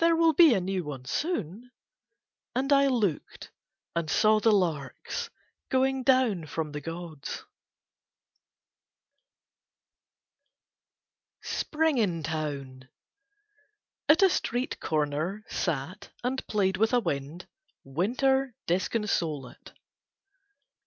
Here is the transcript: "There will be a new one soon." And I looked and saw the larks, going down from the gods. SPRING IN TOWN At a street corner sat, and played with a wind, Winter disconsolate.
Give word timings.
"There 0.00 0.14
will 0.14 0.34
be 0.34 0.52
a 0.52 0.60
new 0.60 0.84
one 0.84 1.06
soon." 1.06 1.70
And 2.54 2.70
I 2.74 2.88
looked 2.88 3.50
and 3.96 4.10
saw 4.10 4.38
the 4.38 4.52
larks, 4.52 5.30
going 5.70 6.02
down 6.02 6.44
from 6.44 6.72
the 6.72 6.80
gods. 6.82 7.46
SPRING 11.40 11.96
IN 11.96 12.22
TOWN 12.22 12.90
At 14.10 14.22
a 14.22 14.28
street 14.28 14.78
corner 14.78 15.42
sat, 15.48 16.10
and 16.22 16.46
played 16.46 16.76
with 16.76 16.92
a 16.92 17.00
wind, 17.00 17.48
Winter 17.82 18.54
disconsolate. 18.66 19.72